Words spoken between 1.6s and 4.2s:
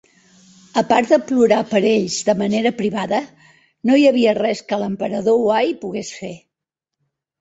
per ells de manera privada, no hi